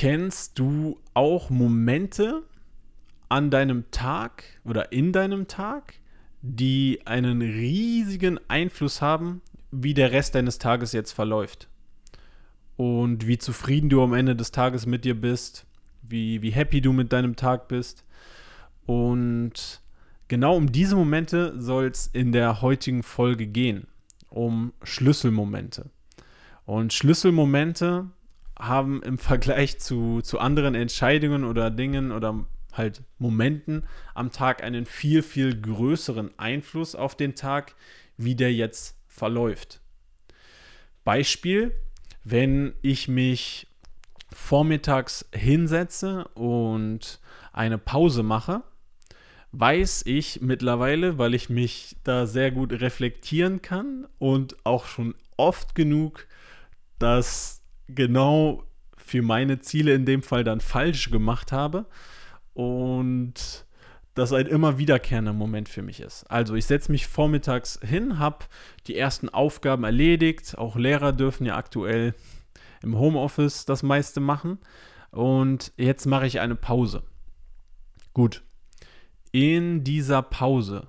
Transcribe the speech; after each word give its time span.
Kennst 0.00 0.58
du 0.58 0.98
auch 1.12 1.50
Momente 1.50 2.44
an 3.28 3.50
deinem 3.50 3.90
Tag 3.90 4.44
oder 4.64 4.92
in 4.92 5.12
deinem 5.12 5.46
Tag, 5.46 5.92
die 6.40 7.00
einen 7.04 7.42
riesigen 7.42 8.40
Einfluss 8.48 9.02
haben, 9.02 9.42
wie 9.70 9.92
der 9.92 10.10
Rest 10.10 10.34
deines 10.34 10.56
Tages 10.56 10.92
jetzt 10.92 11.12
verläuft? 11.12 11.68
Und 12.78 13.26
wie 13.26 13.36
zufrieden 13.36 13.90
du 13.90 14.02
am 14.02 14.14
Ende 14.14 14.34
des 14.34 14.52
Tages 14.52 14.86
mit 14.86 15.04
dir 15.04 15.20
bist, 15.20 15.66
wie, 16.00 16.40
wie 16.40 16.52
happy 16.52 16.80
du 16.80 16.94
mit 16.94 17.12
deinem 17.12 17.36
Tag 17.36 17.68
bist. 17.68 18.06
Und 18.86 19.82
genau 20.28 20.56
um 20.56 20.72
diese 20.72 20.96
Momente 20.96 21.60
soll 21.60 21.88
es 21.88 22.06
in 22.06 22.32
der 22.32 22.62
heutigen 22.62 23.02
Folge 23.02 23.46
gehen, 23.46 23.86
um 24.30 24.72
Schlüsselmomente. 24.82 25.90
Und 26.64 26.94
Schlüsselmomente 26.94 28.06
haben 28.60 29.02
im 29.02 29.18
Vergleich 29.18 29.78
zu, 29.78 30.20
zu 30.22 30.38
anderen 30.38 30.74
Entscheidungen 30.74 31.44
oder 31.44 31.70
Dingen 31.70 32.12
oder 32.12 32.44
halt 32.72 33.02
Momenten 33.18 33.84
am 34.14 34.30
Tag 34.30 34.62
einen 34.62 34.86
viel, 34.86 35.22
viel 35.22 35.60
größeren 35.60 36.38
Einfluss 36.38 36.94
auf 36.94 37.16
den 37.16 37.34
Tag, 37.34 37.74
wie 38.16 38.34
der 38.34 38.52
jetzt 38.52 38.96
verläuft. 39.08 39.80
Beispiel, 41.04 41.72
wenn 42.22 42.74
ich 42.82 43.08
mich 43.08 43.66
vormittags 44.32 45.26
hinsetze 45.34 46.28
und 46.34 47.20
eine 47.52 47.78
Pause 47.78 48.22
mache, 48.22 48.62
weiß 49.52 50.02
ich 50.06 50.40
mittlerweile, 50.42 51.18
weil 51.18 51.34
ich 51.34 51.48
mich 51.48 51.96
da 52.04 52.26
sehr 52.26 52.52
gut 52.52 52.72
reflektieren 52.72 53.62
kann 53.62 54.06
und 54.18 54.64
auch 54.64 54.86
schon 54.86 55.16
oft 55.36 55.74
genug 55.74 56.28
dass 57.00 57.59
genau 57.94 58.64
für 58.96 59.22
meine 59.22 59.60
Ziele 59.60 59.94
in 59.94 60.06
dem 60.06 60.22
Fall 60.22 60.44
dann 60.44 60.60
falsch 60.60 61.10
gemacht 61.10 61.52
habe 61.52 61.86
und 62.54 63.64
das 64.14 64.32
ein 64.32 64.46
immer 64.46 64.78
wiederkehrender 64.78 65.32
Moment 65.32 65.68
für 65.68 65.82
mich 65.82 66.00
ist. 66.00 66.24
Also 66.30 66.54
ich 66.54 66.66
setze 66.66 66.92
mich 66.92 67.06
vormittags 67.06 67.78
hin, 67.82 68.18
habe 68.18 68.44
die 68.86 68.96
ersten 68.96 69.28
Aufgaben 69.28 69.84
erledigt. 69.84 70.58
Auch 70.58 70.76
Lehrer 70.76 71.12
dürfen 71.12 71.46
ja 71.46 71.56
aktuell 71.56 72.14
im 72.82 72.98
Homeoffice 72.98 73.64
das 73.64 73.82
meiste 73.82 74.20
machen. 74.20 74.58
Und 75.10 75.72
jetzt 75.76 76.06
mache 76.06 76.26
ich 76.26 76.40
eine 76.40 76.56
Pause. 76.56 77.02
Gut. 78.12 78.42
In 79.32 79.84
dieser 79.84 80.22
Pause 80.22 80.88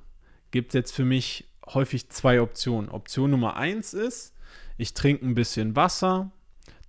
gibt 0.49 0.69
es 0.69 0.73
jetzt 0.73 0.91
für 0.91 1.05
mich 1.05 1.47
häufig 1.67 2.09
zwei 2.09 2.41
Optionen. 2.41 2.89
Option 2.89 3.31
Nummer 3.31 3.55
eins 3.55 3.93
ist, 3.93 4.35
ich 4.77 4.93
trinke 4.93 5.25
ein 5.25 5.35
bisschen 5.35 5.75
Wasser, 5.75 6.31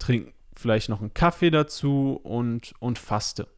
trinke 0.03 0.33
vielleicht 0.55 0.89
noch 0.89 1.00
einen 1.00 1.14
Kaffee 1.14 1.50
dazu 1.50 2.20
und, 2.22 2.75
und 2.78 2.98
faste. 2.98 3.48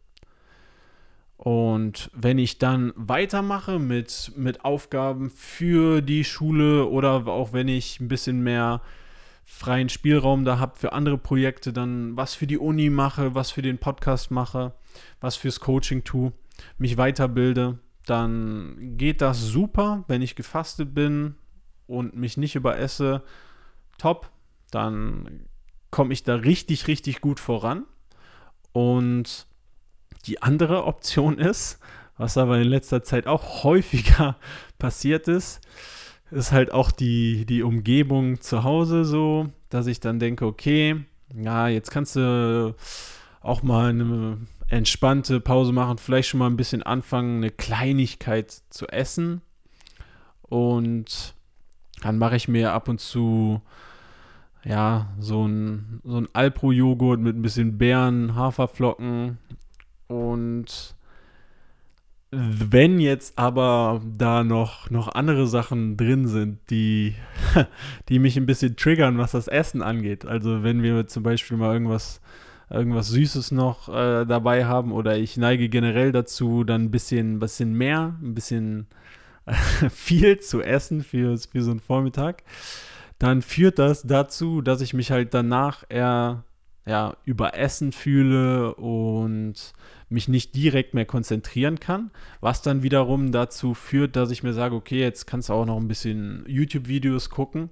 Und 1.36 2.10
wenn 2.14 2.38
ich 2.38 2.58
dann 2.58 2.92
weitermache 2.94 3.78
mit, 3.78 4.32
mit 4.36 4.64
Aufgaben 4.64 5.30
für 5.30 6.00
die 6.00 6.24
Schule 6.24 6.86
oder 6.86 7.26
auch 7.26 7.52
wenn 7.52 7.68
ich 7.68 8.00
ein 8.00 8.08
bisschen 8.08 8.42
mehr 8.42 8.80
freien 9.44 9.88
Spielraum 9.88 10.44
da 10.44 10.58
habe 10.58 10.78
für 10.78 10.92
andere 10.92 11.18
Projekte, 11.18 11.72
dann 11.72 12.16
was 12.16 12.34
für 12.34 12.46
die 12.46 12.58
Uni 12.58 12.88
mache, 12.88 13.34
was 13.34 13.50
für 13.50 13.62
den 13.62 13.78
Podcast 13.78 14.30
mache, 14.30 14.72
was 15.20 15.36
fürs 15.36 15.60
Coaching 15.60 16.04
tue, 16.04 16.32
mich 16.78 16.96
weiterbilde, 16.96 17.78
dann 18.06 18.96
geht 18.96 19.20
das 19.20 19.40
super, 19.40 20.04
wenn 20.06 20.22
ich 20.22 20.36
gefastet 20.36 20.94
bin 20.94 21.34
und 21.86 22.16
mich 22.16 22.36
nicht 22.36 22.54
überesse. 22.54 23.22
Top, 23.98 24.30
dann 24.70 25.46
komme 25.94 26.12
ich 26.12 26.24
da 26.24 26.34
richtig, 26.34 26.88
richtig 26.88 27.20
gut 27.20 27.38
voran. 27.38 27.84
Und 28.72 29.46
die 30.26 30.42
andere 30.42 30.86
Option 30.86 31.38
ist, 31.38 31.78
was 32.16 32.36
aber 32.36 32.58
in 32.58 32.66
letzter 32.66 33.04
Zeit 33.04 33.28
auch 33.28 33.62
häufiger 33.62 34.36
passiert 34.80 35.28
ist, 35.28 35.60
ist 36.32 36.50
halt 36.50 36.72
auch 36.72 36.90
die, 36.90 37.46
die 37.46 37.62
Umgebung 37.62 38.40
zu 38.40 38.64
Hause 38.64 39.04
so, 39.04 39.52
dass 39.68 39.86
ich 39.86 40.00
dann 40.00 40.18
denke, 40.18 40.46
okay, 40.46 40.96
ja, 41.32 41.68
jetzt 41.68 41.92
kannst 41.92 42.16
du 42.16 42.74
auch 43.40 43.62
mal 43.62 43.90
eine 43.90 44.38
entspannte 44.66 45.38
Pause 45.38 45.70
machen, 45.70 45.98
vielleicht 45.98 46.28
schon 46.28 46.40
mal 46.40 46.50
ein 46.50 46.56
bisschen 46.56 46.82
anfangen, 46.82 47.36
eine 47.36 47.52
Kleinigkeit 47.52 48.50
zu 48.68 48.88
essen. 48.88 49.42
Und 50.42 51.36
dann 52.02 52.18
mache 52.18 52.34
ich 52.34 52.48
mir 52.48 52.72
ab 52.72 52.88
und 52.88 53.00
zu 53.00 53.62
ja, 54.64 55.14
so 55.18 55.46
ein, 55.46 56.00
so 56.04 56.16
ein 56.16 56.28
Alpro-Joghurt 56.32 57.20
mit 57.20 57.36
ein 57.36 57.42
bisschen 57.42 57.78
Beeren, 57.78 58.34
Haferflocken 58.34 59.38
und 60.08 60.94
wenn 62.36 62.98
jetzt 62.98 63.38
aber 63.38 64.02
da 64.04 64.42
noch, 64.42 64.90
noch 64.90 65.14
andere 65.14 65.46
Sachen 65.46 65.96
drin 65.96 66.26
sind, 66.26 66.58
die, 66.70 67.14
die 68.08 68.18
mich 68.18 68.36
ein 68.36 68.46
bisschen 68.46 68.76
triggern, 68.76 69.18
was 69.18 69.32
das 69.32 69.46
Essen 69.46 69.82
angeht. 69.82 70.26
Also 70.26 70.62
wenn 70.62 70.82
wir 70.82 71.06
zum 71.06 71.22
Beispiel 71.22 71.56
mal 71.56 71.72
irgendwas, 71.72 72.20
irgendwas 72.70 73.08
Süßes 73.08 73.52
noch 73.52 73.88
äh, 73.88 74.24
dabei 74.24 74.64
haben 74.64 74.90
oder 74.90 75.16
ich 75.16 75.36
neige 75.36 75.68
generell 75.68 76.10
dazu, 76.10 76.64
dann 76.64 76.84
ein 76.84 76.90
bisschen, 76.90 77.38
bisschen 77.38 77.74
mehr, 77.74 78.16
ein 78.20 78.34
bisschen 78.34 78.88
viel 79.90 80.40
zu 80.40 80.60
essen 80.60 81.04
für, 81.04 81.38
für 81.38 81.62
so 81.62 81.70
einen 81.70 81.80
Vormittag 81.80 82.42
dann 83.18 83.42
führt 83.42 83.78
das 83.78 84.02
dazu, 84.02 84.60
dass 84.60 84.80
ich 84.80 84.94
mich 84.94 85.10
halt 85.10 85.34
danach 85.34 85.84
eher 85.88 86.44
ja, 86.86 87.16
überessen 87.24 87.92
fühle 87.92 88.74
und 88.74 89.72
mich 90.08 90.28
nicht 90.28 90.54
direkt 90.54 90.94
mehr 90.94 91.06
konzentrieren 91.06 91.80
kann, 91.80 92.10
was 92.40 92.62
dann 92.62 92.82
wiederum 92.82 93.32
dazu 93.32 93.74
führt, 93.74 94.16
dass 94.16 94.30
ich 94.30 94.42
mir 94.42 94.52
sage, 94.52 94.74
okay, 94.74 95.00
jetzt 95.00 95.26
kannst 95.26 95.48
du 95.48 95.54
auch 95.54 95.66
noch 95.66 95.78
ein 95.78 95.88
bisschen 95.88 96.44
YouTube-Videos 96.46 97.30
gucken, 97.30 97.70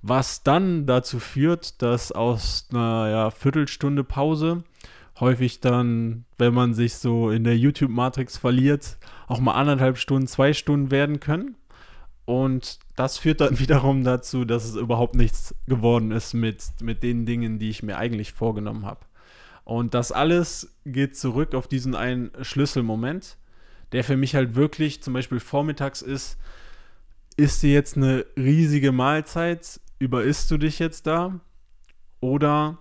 was 0.00 0.42
dann 0.42 0.86
dazu 0.86 1.18
führt, 1.18 1.82
dass 1.82 2.10
aus 2.10 2.68
einer 2.72 3.08
ja, 3.10 3.30
Viertelstunde 3.30 4.02
Pause 4.02 4.64
häufig 5.20 5.60
dann, 5.60 6.24
wenn 6.38 6.54
man 6.54 6.74
sich 6.74 6.94
so 6.94 7.30
in 7.30 7.44
der 7.44 7.56
YouTube-Matrix 7.56 8.38
verliert, 8.38 8.96
auch 9.28 9.40
mal 9.40 9.52
anderthalb 9.52 9.98
Stunden, 9.98 10.26
zwei 10.26 10.52
Stunden 10.52 10.90
werden 10.90 11.20
können. 11.20 11.54
Und 12.24 12.78
das 12.96 13.18
führt 13.18 13.40
dann 13.40 13.58
wiederum 13.58 14.04
dazu, 14.04 14.44
dass 14.44 14.64
es 14.64 14.76
überhaupt 14.76 15.14
nichts 15.14 15.54
geworden 15.66 16.12
ist 16.12 16.34
mit, 16.34 16.62
mit 16.80 17.02
den 17.02 17.26
Dingen, 17.26 17.58
die 17.58 17.70
ich 17.70 17.82
mir 17.82 17.98
eigentlich 17.98 18.32
vorgenommen 18.32 18.86
habe. 18.86 19.00
Und 19.64 19.94
das 19.94 20.12
alles 20.12 20.74
geht 20.84 21.16
zurück 21.16 21.54
auf 21.54 21.68
diesen 21.68 21.94
einen 21.94 22.30
Schlüsselmoment, 22.42 23.36
der 23.92 24.04
für 24.04 24.16
mich 24.16 24.34
halt 24.34 24.54
wirklich 24.54 25.02
zum 25.02 25.14
Beispiel 25.14 25.40
vormittags 25.40 26.02
ist, 26.02 26.36
ist 27.36 27.62
dir 27.62 27.72
jetzt 27.72 27.96
eine 27.96 28.26
riesige 28.36 28.92
Mahlzeit, 28.92 29.80
überisst 29.98 30.50
du 30.50 30.58
dich 30.58 30.78
jetzt 30.78 31.06
da? 31.06 31.40
Oder 32.20 32.78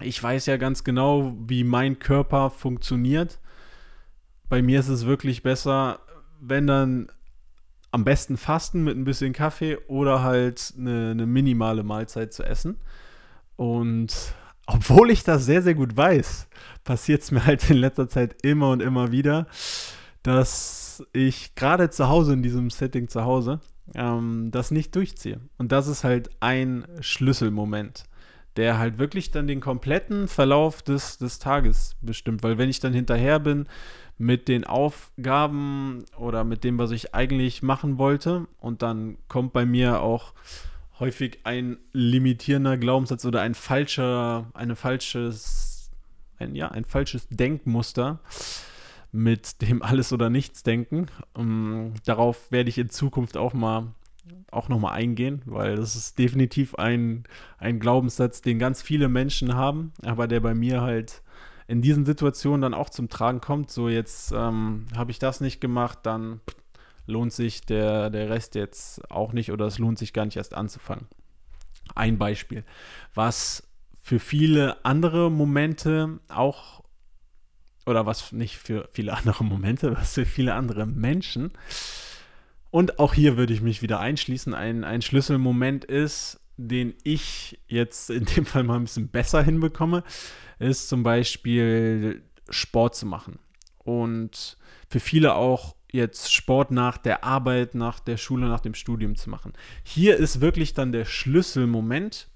ich 0.00 0.22
weiß 0.22 0.46
ja 0.46 0.56
ganz 0.56 0.84
genau, 0.84 1.34
wie 1.46 1.64
mein 1.64 1.98
Körper 1.98 2.50
funktioniert. 2.50 3.38
Bei 4.48 4.62
mir 4.62 4.80
ist 4.80 4.88
es 4.88 5.06
wirklich 5.06 5.42
besser, 5.42 6.00
wenn 6.40 6.66
dann 6.66 7.10
am 7.90 8.04
besten 8.04 8.36
fasten 8.36 8.84
mit 8.84 8.96
ein 8.96 9.04
bisschen 9.04 9.32
Kaffee 9.32 9.78
oder 9.88 10.22
halt 10.22 10.74
eine, 10.78 11.10
eine 11.10 11.26
minimale 11.26 11.82
Mahlzeit 11.82 12.32
zu 12.32 12.44
essen. 12.44 12.78
Und 13.56 14.34
obwohl 14.66 15.10
ich 15.10 15.24
das 15.24 15.44
sehr, 15.44 15.62
sehr 15.62 15.74
gut 15.74 15.96
weiß, 15.96 16.48
passiert 16.84 17.22
es 17.22 17.30
mir 17.30 17.44
halt 17.44 17.68
in 17.70 17.76
letzter 17.76 18.08
Zeit 18.08 18.36
immer 18.42 18.70
und 18.70 18.80
immer 18.80 19.10
wieder, 19.10 19.46
dass 20.22 21.04
ich 21.12 21.54
gerade 21.54 21.90
zu 21.90 22.08
Hause, 22.08 22.34
in 22.34 22.42
diesem 22.42 22.70
Setting 22.70 23.08
zu 23.08 23.24
Hause, 23.24 23.60
ähm, 23.94 24.50
das 24.50 24.70
nicht 24.70 24.94
durchziehe. 24.94 25.40
Und 25.58 25.72
das 25.72 25.88
ist 25.88 26.04
halt 26.04 26.30
ein 26.40 26.86
Schlüsselmoment, 27.00 28.04
der 28.56 28.78
halt 28.78 28.98
wirklich 28.98 29.30
dann 29.30 29.46
den 29.46 29.60
kompletten 29.60 30.28
Verlauf 30.28 30.82
des, 30.82 31.18
des 31.18 31.38
Tages 31.38 31.96
bestimmt. 32.00 32.42
Weil 32.42 32.58
wenn 32.58 32.70
ich 32.70 32.80
dann 32.80 32.92
hinterher 32.92 33.40
bin 33.40 33.66
mit 34.20 34.48
den 34.48 34.64
Aufgaben 34.64 36.04
oder 36.18 36.44
mit 36.44 36.62
dem, 36.62 36.76
was 36.76 36.90
ich 36.90 37.14
eigentlich 37.14 37.62
machen 37.62 37.96
wollte. 37.96 38.46
Und 38.58 38.82
dann 38.82 39.16
kommt 39.28 39.54
bei 39.54 39.64
mir 39.64 40.02
auch 40.02 40.34
häufig 40.98 41.38
ein 41.44 41.78
limitierender 41.94 42.76
Glaubenssatz 42.76 43.24
oder 43.24 43.40
ein 43.40 43.54
falscher, 43.54 44.50
eine 44.52 44.76
falsches, 44.76 45.90
ein, 46.38 46.54
ja, 46.54 46.68
ein 46.68 46.84
falsches 46.84 47.28
Denkmuster 47.30 48.20
mit 49.10 49.62
dem 49.62 49.80
Alles- 49.82 50.12
oder 50.12 50.28
Nichts-Denken. 50.28 51.06
Um, 51.32 51.46
ähm, 51.46 51.94
darauf 52.04 52.52
werde 52.52 52.68
ich 52.68 52.76
in 52.76 52.90
Zukunft 52.90 53.38
auch 53.38 53.54
mal 53.54 53.94
auch 54.50 54.68
nochmal 54.68 54.92
eingehen, 54.92 55.40
weil 55.46 55.76
das 55.76 55.96
ist 55.96 56.18
definitiv 56.18 56.74
ein, 56.74 57.24
ein 57.58 57.80
Glaubenssatz, 57.80 58.42
den 58.42 58.58
ganz 58.58 58.82
viele 58.82 59.08
Menschen 59.08 59.54
haben, 59.54 59.92
aber 60.02 60.28
der 60.28 60.40
bei 60.40 60.54
mir 60.54 60.82
halt 60.82 61.22
in 61.70 61.82
diesen 61.82 62.04
Situationen 62.04 62.62
dann 62.62 62.74
auch 62.74 62.90
zum 62.90 63.08
Tragen 63.08 63.40
kommt, 63.40 63.70
so 63.70 63.88
jetzt 63.88 64.32
ähm, 64.32 64.86
habe 64.96 65.12
ich 65.12 65.20
das 65.20 65.40
nicht 65.40 65.60
gemacht, 65.60 66.00
dann 66.02 66.40
lohnt 67.06 67.32
sich 67.32 67.60
der, 67.60 68.10
der 68.10 68.28
Rest 68.28 68.56
jetzt 68.56 69.08
auch 69.08 69.32
nicht 69.32 69.52
oder 69.52 69.66
es 69.66 69.78
lohnt 69.78 69.96
sich 69.96 70.12
gar 70.12 70.24
nicht 70.24 70.36
erst 70.36 70.52
anzufangen. 70.52 71.06
Ein 71.94 72.18
Beispiel. 72.18 72.64
Was 73.14 73.68
für 74.00 74.18
viele 74.18 74.84
andere 74.84 75.30
Momente 75.30 76.18
auch, 76.28 76.82
oder 77.86 78.04
was 78.04 78.32
nicht 78.32 78.56
für 78.56 78.88
viele 78.92 79.16
andere 79.16 79.44
Momente, 79.44 79.96
was 79.96 80.14
für 80.14 80.26
viele 80.26 80.54
andere 80.54 80.86
Menschen. 80.86 81.52
Und 82.72 82.98
auch 82.98 83.14
hier 83.14 83.36
würde 83.36 83.52
ich 83.52 83.60
mich 83.60 83.80
wieder 83.80 84.00
einschließen. 84.00 84.54
Ein, 84.54 84.82
ein 84.82 85.02
Schlüsselmoment 85.02 85.84
ist, 85.84 86.39
den 86.68 86.94
ich 87.02 87.58
jetzt 87.66 88.10
in 88.10 88.24
dem 88.24 88.44
Fall 88.44 88.62
mal 88.64 88.76
ein 88.76 88.84
bisschen 88.84 89.08
besser 89.08 89.42
hinbekomme, 89.42 90.04
ist 90.58 90.88
zum 90.88 91.02
Beispiel 91.02 92.22
Sport 92.48 92.94
zu 92.94 93.06
machen. 93.06 93.38
Und 93.78 94.58
für 94.88 95.00
viele 95.00 95.34
auch 95.34 95.74
jetzt 95.92 96.32
Sport 96.32 96.70
nach 96.70 96.98
der 96.98 97.24
Arbeit, 97.24 97.74
nach 97.74 98.00
der 98.00 98.16
Schule, 98.16 98.46
nach 98.46 98.60
dem 98.60 98.74
Studium 98.74 99.16
zu 99.16 99.30
machen. 99.30 99.52
Hier 99.82 100.16
ist 100.16 100.40
wirklich 100.40 100.74
dann 100.74 100.92
der 100.92 101.04
Schlüsselmoment. 101.04 102.28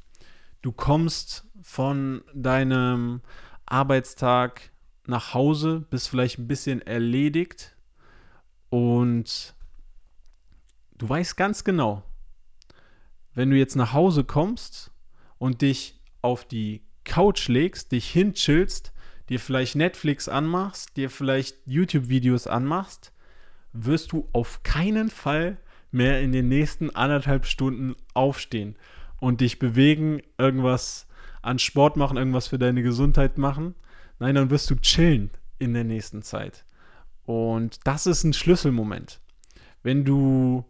Du 0.63 0.73
kommst 0.73 1.45
von 1.63 2.23
deinem 2.35 3.21
Arbeitstag 3.67 4.73
nach 5.07 5.35
Hause, 5.35 5.85
bist 5.91 6.09
vielleicht 6.09 6.39
ein 6.39 6.49
bisschen 6.49 6.81
erledigt 6.83 7.77
und 8.71 9.55
du 10.97 11.09
weißt 11.09 11.37
ganz 11.37 11.65
genau, 11.65 12.03
wenn 13.35 13.51
du 13.51 13.57
jetzt 13.57 13.77
nach 13.77 13.93
Hause 13.93 14.25
kommst 14.25 14.91
und 15.39 15.63
dich 15.63 16.01
auf 16.23 16.45
die 16.45 16.83
Couch 17.05 17.49
legst, 17.49 17.93
dich 17.93 18.09
hinchillst, 18.11 18.93
dir 19.29 19.41
vielleicht 19.41 19.77
Netflix 19.77 20.29
anmachst, 20.29 20.97
dir 20.97 21.11
vielleicht 21.11 21.57
YouTube-Videos 21.67 22.47
anmachst, 22.47 23.13
wirst 23.73 24.13
du 24.13 24.29
auf 24.33 24.63
keinen 24.63 25.11
Fall 25.11 25.59
mehr 25.91 26.21
in 26.21 26.33
den 26.33 26.49
nächsten 26.49 26.91
anderthalb 26.91 27.47
Stunden 27.47 27.95
aufstehen 28.15 28.77
und 29.21 29.41
dich 29.41 29.59
bewegen, 29.59 30.23
irgendwas 30.39 31.07
an 31.43 31.59
Sport 31.59 31.97
machen, 31.97 32.17
irgendwas 32.17 32.49
für 32.49 32.59
deine 32.59 32.83
Gesundheit 32.83 33.39
machen. 33.39 33.75
Nein, 34.19 34.35
dann 34.35 34.51
wirst 34.51 34.71
du 34.71 34.77
chillen 34.77 35.31
in 35.59 35.75
der 35.75 35.85
nächsten 35.85 36.23
Zeit. 36.23 36.65
Und 37.25 37.79
das 37.85 38.07
ist 38.07 38.25
ein 38.25 38.33
Schlüsselmoment. 38.33 39.21
Wenn 39.83 40.05
du 40.05 40.65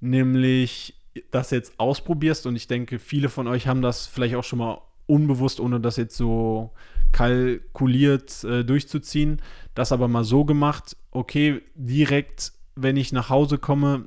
nämlich 0.00 0.94
das 1.30 1.50
jetzt 1.50 1.78
ausprobierst, 1.78 2.46
und 2.46 2.56
ich 2.56 2.68
denke, 2.68 2.98
viele 2.98 3.28
von 3.28 3.46
euch 3.46 3.66
haben 3.66 3.82
das 3.82 4.06
vielleicht 4.06 4.34
auch 4.34 4.44
schon 4.44 4.58
mal 4.58 4.80
unbewusst, 5.06 5.60
ohne 5.60 5.80
das 5.80 5.96
jetzt 5.96 6.16
so 6.16 6.72
kalkuliert 7.12 8.44
äh, 8.44 8.64
durchzuziehen, 8.64 9.40
das 9.74 9.92
aber 9.92 10.08
mal 10.08 10.24
so 10.24 10.44
gemacht, 10.44 10.96
okay, 11.12 11.62
direkt, 11.74 12.52
wenn 12.74 12.96
ich 12.96 13.12
nach 13.12 13.30
Hause 13.30 13.58
komme, 13.58 14.06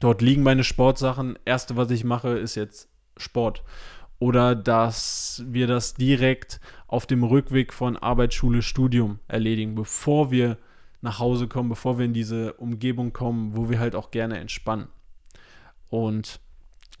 dort 0.00 0.22
liegen 0.22 0.42
meine 0.42 0.64
Sportsachen, 0.64 1.38
erste, 1.44 1.76
was 1.76 1.90
ich 1.90 2.04
mache, 2.04 2.30
ist 2.30 2.54
jetzt 2.54 2.88
Sport. 3.16 3.64
Oder 4.20 4.54
dass 4.54 5.44
wir 5.46 5.66
das 5.66 5.94
direkt 5.94 6.60
auf 6.86 7.06
dem 7.06 7.22
Rückweg 7.22 7.72
von 7.72 7.96
Arbeitsschule, 7.96 8.62
Studium 8.62 9.20
erledigen, 9.28 9.74
bevor 9.74 10.30
wir 10.30 10.58
nach 11.00 11.20
Hause 11.20 11.46
kommen, 11.46 11.68
bevor 11.68 11.98
wir 11.98 12.04
in 12.04 12.14
diese 12.14 12.54
Umgebung 12.54 13.12
kommen, 13.12 13.56
wo 13.56 13.70
wir 13.70 13.78
halt 13.78 13.94
auch 13.94 14.10
gerne 14.10 14.38
entspannen. 14.38 14.88
Und 15.90 16.40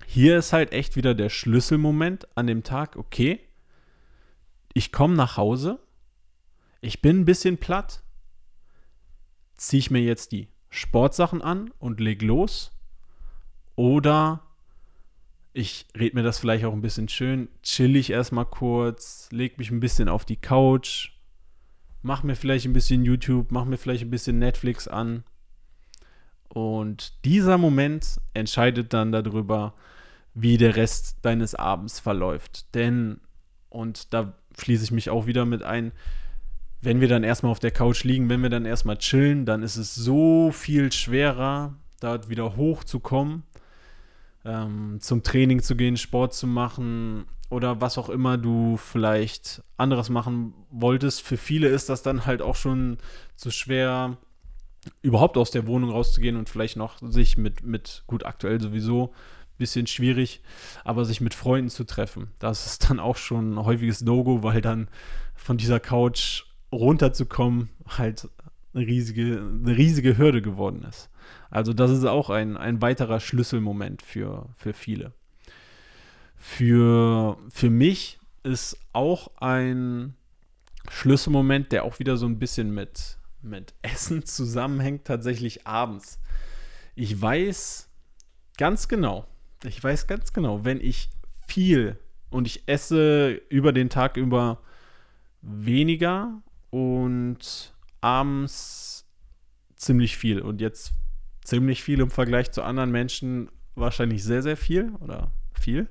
hier 0.06 0.38
ist 0.38 0.52
halt 0.52 0.72
echt 0.72 0.96
wieder 0.96 1.14
der 1.14 1.28
Schlüsselmoment 1.28 2.26
an 2.36 2.46
dem 2.46 2.62
Tag, 2.62 2.96
okay, 2.96 3.40
ich 4.72 4.92
komme 4.92 5.14
nach 5.14 5.36
Hause, 5.36 5.78
ich 6.80 7.02
bin 7.02 7.20
ein 7.20 7.24
bisschen 7.24 7.58
platt, 7.58 8.02
ziehe 9.56 9.80
ich 9.80 9.90
mir 9.90 10.00
jetzt 10.00 10.32
die 10.32 10.48
Sportsachen 10.70 11.42
an 11.42 11.72
und 11.78 12.00
leg 12.00 12.22
los 12.22 12.72
oder 13.74 14.42
ich 15.52 15.86
rede 15.98 16.16
mir 16.16 16.22
das 16.22 16.38
vielleicht 16.38 16.64
auch 16.64 16.72
ein 16.72 16.82
bisschen 16.82 17.08
schön, 17.08 17.48
chill 17.62 17.96
ich 17.96 18.10
erstmal 18.10 18.46
kurz, 18.46 19.28
leg 19.32 19.58
mich 19.58 19.70
ein 19.70 19.80
bisschen 19.80 20.08
auf 20.08 20.24
die 20.24 20.36
Couch, 20.36 21.10
mach 22.02 22.22
mir 22.22 22.36
vielleicht 22.36 22.66
ein 22.66 22.72
bisschen 22.72 23.04
YouTube, 23.04 23.50
mach 23.50 23.64
mir 23.64 23.76
vielleicht 23.76 24.04
ein 24.04 24.10
bisschen 24.10 24.38
Netflix 24.38 24.86
an. 24.86 25.24
Und 26.48 27.24
dieser 27.24 27.58
Moment 27.58 28.20
entscheidet 28.34 28.92
dann 28.92 29.12
darüber, 29.12 29.74
wie 30.34 30.56
der 30.56 30.76
Rest 30.76 31.18
deines 31.22 31.54
Abends 31.54 32.00
verläuft. 32.00 32.74
Denn, 32.74 33.20
und 33.68 34.12
da 34.14 34.34
schließe 34.58 34.84
ich 34.84 34.90
mich 34.90 35.10
auch 35.10 35.26
wieder 35.26 35.44
mit 35.44 35.62
ein, 35.62 35.92
wenn 36.80 37.00
wir 37.00 37.08
dann 37.08 37.24
erstmal 37.24 37.52
auf 37.52 37.58
der 37.58 37.70
Couch 37.70 38.04
liegen, 38.04 38.28
wenn 38.28 38.42
wir 38.42 38.50
dann 38.50 38.64
erstmal 38.64 38.98
chillen, 38.98 39.46
dann 39.46 39.62
ist 39.62 39.76
es 39.76 39.94
so 39.94 40.52
viel 40.52 40.92
schwerer, 40.92 41.74
da 42.00 42.28
wieder 42.28 42.56
hochzukommen, 42.56 43.42
ähm, 44.44 44.98
zum 45.00 45.22
Training 45.22 45.60
zu 45.60 45.74
gehen, 45.74 45.96
Sport 45.96 46.34
zu 46.34 46.46
machen 46.46 47.26
oder 47.50 47.80
was 47.80 47.98
auch 47.98 48.08
immer 48.08 48.38
du 48.38 48.76
vielleicht 48.76 49.62
anderes 49.76 50.08
machen 50.08 50.54
wolltest. 50.70 51.22
Für 51.22 51.36
viele 51.36 51.68
ist 51.68 51.88
das 51.88 52.02
dann 52.02 52.26
halt 52.26 52.42
auch 52.42 52.56
schon 52.56 52.98
zu 53.34 53.50
schwer, 53.50 54.18
überhaupt 55.02 55.36
aus 55.36 55.50
der 55.50 55.66
Wohnung 55.66 55.90
rauszugehen 55.90 56.36
und 56.36 56.48
vielleicht 56.48 56.76
noch 56.76 56.98
sich 57.00 57.36
mit, 57.38 57.64
mit 57.64 58.04
gut 58.06 58.24
aktuell 58.24 58.60
sowieso 58.60 59.12
bisschen 59.58 59.86
schwierig, 59.86 60.40
aber 60.84 61.04
sich 61.04 61.20
mit 61.20 61.34
Freunden 61.34 61.68
zu 61.68 61.84
treffen, 61.84 62.28
das 62.38 62.66
ist 62.66 62.88
dann 62.90 63.00
auch 63.00 63.16
schon 63.16 63.54
ein 63.54 63.64
häufiges 63.64 64.00
No-Go, 64.02 64.42
weil 64.42 64.60
dann 64.60 64.88
von 65.34 65.58
dieser 65.58 65.80
Couch 65.80 66.44
runterzukommen 66.72 67.68
halt 67.86 68.28
eine 68.72 68.86
riesige, 68.86 69.38
eine 69.38 69.76
riesige 69.76 70.16
Hürde 70.16 70.42
geworden 70.42 70.84
ist. 70.88 71.10
Also 71.50 71.72
das 71.72 71.90
ist 71.90 72.04
auch 72.04 72.30
ein, 72.30 72.56
ein 72.56 72.80
weiterer 72.80 73.20
Schlüsselmoment 73.20 74.02
für, 74.02 74.48
für 74.56 74.72
viele. 74.72 75.12
Für, 76.36 77.36
für 77.50 77.70
mich 77.70 78.20
ist 78.44 78.78
auch 78.92 79.30
ein 79.40 80.14
Schlüsselmoment, 80.90 81.72
der 81.72 81.84
auch 81.84 81.98
wieder 81.98 82.16
so 82.16 82.26
ein 82.26 82.38
bisschen 82.38 82.72
mit, 82.72 83.17
mit 83.42 83.74
Essen 83.82 84.24
zusammenhängt, 84.24 85.04
tatsächlich 85.04 85.66
abends. 85.66 86.18
Ich 86.94 87.20
weiß 87.20 87.88
ganz 88.56 88.88
genau, 88.88 89.26
ich 89.64 89.82
weiß 89.82 90.06
ganz 90.06 90.32
genau, 90.32 90.64
wenn 90.64 90.80
ich 90.80 91.10
viel 91.46 91.98
und 92.30 92.46
ich 92.46 92.66
esse 92.66 93.40
über 93.48 93.72
den 93.72 93.88
Tag 93.90 94.16
über 94.16 94.60
weniger 95.40 96.42
und 96.70 97.72
abends 98.00 99.06
ziemlich 99.76 100.16
viel. 100.16 100.40
Und 100.40 100.60
jetzt 100.60 100.92
ziemlich 101.44 101.82
viel 101.82 102.00
im 102.00 102.10
Vergleich 102.10 102.50
zu 102.52 102.62
anderen 102.62 102.90
Menschen 102.90 103.50
wahrscheinlich 103.74 104.24
sehr, 104.24 104.42
sehr 104.42 104.56
viel 104.56 104.92
oder 105.00 105.30
viel. 105.52 105.88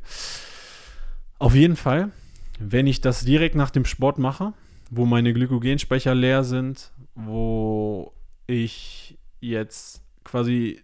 Auf 1.40 1.56
jeden 1.56 1.76
Fall, 1.76 2.12
wenn 2.60 2.88
ich 2.88 3.02
das 3.02 3.22
direkt 3.22 3.56
nach 3.56 3.70
dem 3.70 3.86
Sport 3.86 4.18
mache, 4.20 4.54
wo 4.90 5.06
meine 5.06 5.34
Glykogenspeicher 5.34 6.16
leer 6.16 6.44
sind, 6.44 6.92
wo 7.18 8.14
ich 8.46 9.18
jetzt 9.42 10.04
quasi 10.24 10.84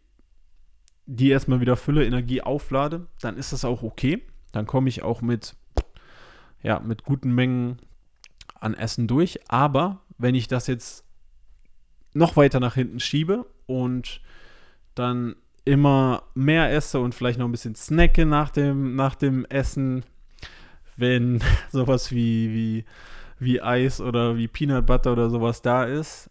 die 1.06 1.30
erstmal 1.30 1.62
wieder 1.62 1.78
fülle, 1.78 2.06
Energie 2.06 2.42
auflade, 2.42 3.08
dann 3.22 3.38
ist 3.38 3.54
das 3.54 3.66
auch 3.66 3.84
okay. 3.84 4.24
Dann 4.52 4.66
komme 4.66 4.90
ich 4.90 5.04
auch 5.04 5.22
mit, 5.22 5.56
ja, 6.62 6.80
mit 6.80 7.04
guten 7.04 7.34
Mengen 7.34 7.78
an 8.60 8.74
Essen 8.74 9.08
durch. 9.08 9.40
Aber 9.48 10.02
wenn 10.18 10.34
ich 10.34 10.48
das 10.48 10.68
jetzt 10.68 11.06
noch 12.14 12.36
weiter 12.36 12.60
nach 12.60 12.76
hinten 12.76 13.00
schiebe 13.00 13.46
und 13.68 14.22
dann 14.96 15.36
immer 15.66 16.24
mehr 16.34 16.72
esse 16.72 17.00
und 17.00 17.14
vielleicht 17.14 17.40
noch 17.40 17.48
ein 17.48 17.52
bisschen 17.52 17.76
snacke 17.76 18.26
nach 18.26 18.50
dem, 18.50 18.96
nach 18.96 19.16
dem 19.16 19.46
Essen, 19.46 20.04
wenn 20.96 21.44
sowas 21.72 22.12
wie, 22.12 22.54
wie, 22.54 22.86
wie 23.40 23.62
Eis 23.62 24.02
oder 24.02 24.38
wie 24.38 24.48
Peanut 24.48 24.86
Butter 24.86 25.14
oder 25.14 25.30
sowas 25.30 25.62
da 25.62 25.84
ist 25.84 26.30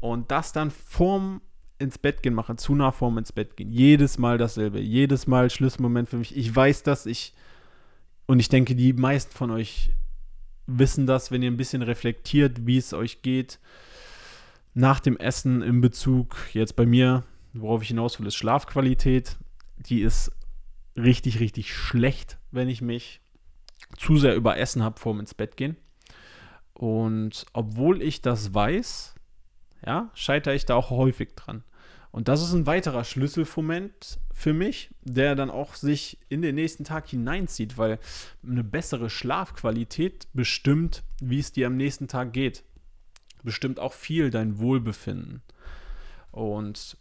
und 0.00 0.30
das 0.30 0.52
dann 0.52 0.70
vorm 0.70 1.40
ins 1.78 1.98
Bett 1.98 2.22
gehen 2.22 2.34
mache, 2.34 2.56
zu 2.56 2.74
nah 2.74 2.92
vorm 2.92 3.18
ins 3.18 3.32
Bett 3.32 3.56
gehen. 3.56 3.70
Jedes 3.70 4.18
Mal 4.18 4.38
dasselbe, 4.38 4.80
jedes 4.80 5.26
Mal 5.26 5.50
Schlüsselmoment 5.50 6.08
für 6.08 6.16
mich. 6.16 6.36
Ich 6.36 6.54
weiß 6.54 6.82
das, 6.84 7.06
ich 7.06 7.34
und 8.26 8.38
ich 8.38 8.48
denke, 8.48 8.74
die 8.74 8.92
meisten 8.92 9.32
von 9.36 9.50
euch 9.50 9.90
wissen 10.66 11.06
das, 11.06 11.30
wenn 11.30 11.42
ihr 11.42 11.50
ein 11.50 11.56
bisschen 11.56 11.82
reflektiert, 11.82 12.66
wie 12.66 12.78
es 12.78 12.92
euch 12.92 13.22
geht 13.22 13.58
nach 14.74 15.00
dem 15.00 15.16
Essen 15.16 15.62
in 15.62 15.80
Bezug 15.80 16.36
jetzt 16.52 16.76
bei 16.76 16.86
mir, 16.86 17.24
worauf 17.52 17.82
ich 17.82 17.88
hinaus 17.88 18.18
will, 18.18 18.26
ist 18.26 18.36
Schlafqualität. 18.36 19.36
Die 19.86 20.00
ist 20.00 20.32
richtig, 20.96 21.40
richtig 21.40 21.74
schlecht, 21.74 22.38
wenn 22.50 22.68
ich 22.68 22.80
mich 22.80 23.20
zu 23.96 24.16
sehr 24.16 24.34
über 24.34 24.56
Essen 24.56 24.82
habe 24.82 25.00
vorm 25.00 25.20
ins 25.20 25.34
Bett 25.34 25.56
gehen. 25.56 25.76
Und 26.74 27.46
obwohl 27.52 28.02
ich 28.02 28.22
das 28.22 28.54
weiß, 28.54 29.14
ja, 29.84 30.10
scheitere 30.14 30.54
ich 30.54 30.64
da 30.64 30.74
auch 30.74 30.90
häufig 30.90 31.34
dran. 31.34 31.64
Und 32.12 32.28
das 32.28 32.42
ist 32.42 32.52
ein 32.52 32.66
weiterer 32.66 33.04
Schlüsselmoment 33.04 34.20
für 34.32 34.52
mich, 34.52 34.90
der 35.02 35.34
dann 35.34 35.50
auch 35.50 35.74
sich 35.74 36.18
in 36.28 36.42
den 36.42 36.56
nächsten 36.56 36.84
Tag 36.84 37.08
hineinzieht, 37.08 37.78
weil 37.78 37.98
eine 38.46 38.62
bessere 38.62 39.08
Schlafqualität 39.08 40.28
bestimmt, 40.34 41.04
wie 41.20 41.38
es 41.38 41.52
dir 41.52 41.68
am 41.68 41.76
nächsten 41.76 42.08
Tag 42.08 42.34
geht. 42.34 42.64
Bestimmt 43.42 43.80
auch 43.80 43.94
viel 43.94 44.30
dein 44.30 44.58
Wohlbefinden 44.58 45.42
und 46.30 46.98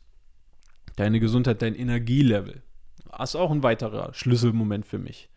deine 0.96 1.20
Gesundheit, 1.20 1.62
dein 1.62 1.75
Energielevel. 1.75 2.63
Das 3.12 3.32
ist 3.32 3.36
auch 3.36 3.51
ein 3.51 3.63
weiterer 3.63 4.13
Schlüsselmoment 4.13 4.86
für 4.86 4.98
mich. 4.98 5.30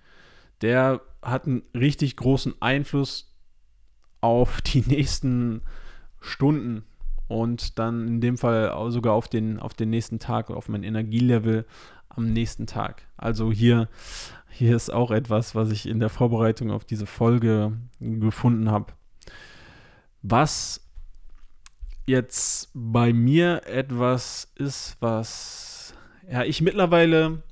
Der 0.61 1.01
hat 1.21 1.47
einen 1.47 1.63
richtig 1.75 2.17
großen 2.17 2.55
Einfluss 2.61 3.34
auf 4.25 4.63
die 4.63 4.81
nächsten 4.81 5.61
Stunden 6.21 6.83
und 7.29 7.79
dann 7.79 8.09
in 8.09 8.21
dem 8.23 8.39
Fall 8.39 8.91
sogar 8.91 9.13
auf 9.13 9.29
den, 9.29 9.61
auf 9.61 9.75
den 9.75 9.91
nächsten 9.91 10.19
Tag, 10.19 10.51
auf 10.51 10.69
mein 10.69 10.83
Energielevel 10.83 11.67
am 12.09 12.33
nächsten 12.33 12.67
Tag. 12.67 13.03
Also 13.19 13.53
hier, 13.53 13.89
hier 14.49 14.75
ist 14.75 14.91
auch 14.91 15.11
etwas, 15.11 15.55
was 15.55 15.71
ich 15.71 15.87
in 15.87 16.01
der 16.01 16.09
Vorbereitung 16.09 16.71
auf 16.71 16.87
diese 16.87 17.05
Folge 17.05 17.73
gefunden 18.01 18.71
habe. 18.71 18.95
Was 20.23 20.81
jetzt 22.07 22.71
bei 22.73 23.13
mir 23.13 23.67
etwas 23.67 24.53
ist, 24.55 24.97
was 25.01 25.95
ja 26.31 26.45
ich 26.45 26.63
mittlerweile, 26.63 27.43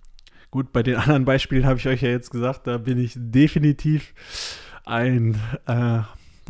gut, 0.51 0.73
bei 0.73 0.83
den 0.83 0.97
anderen 0.97 1.27
Beispielen 1.27 1.67
habe 1.67 1.79
ich 1.79 1.87
euch 1.87 2.01
ja 2.01 2.09
jetzt 2.09 2.31
gesagt, 2.31 2.67
da 2.67 2.79
bin 2.79 2.99
ich 2.99 3.13
definitiv 3.17 4.15
ein, 4.85 5.39
äh, 5.67 6.01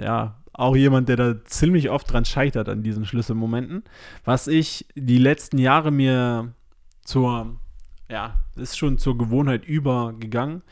ja, 0.03 0.43
auch 0.53 0.77
jemand, 0.77 1.09
der 1.09 1.17
da 1.17 1.45
ziemlich 1.45 1.91
oft 1.91 2.13
dran 2.13 2.25
scheitert 2.25 2.69
an 2.69 2.83
diesen 2.83 3.07
Schlüsselmomenten. 3.07 3.85
Was 4.25 4.47
ich 4.47 4.87
die 4.95 5.19
letzten 5.19 5.59
Jahre 5.59 5.91
mir 5.91 6.55
zur, 7.05 7.57
ja, 8.09 8.41
ist 8.57 8.77
schon 8.77 8.99
zur 8.99 9.17
Gewohnheit 9.17 9.65
übergegangen, 9.65 10.63